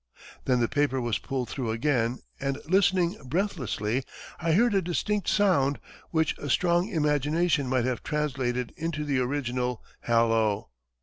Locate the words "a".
4.73-4.81, 6.39-6.49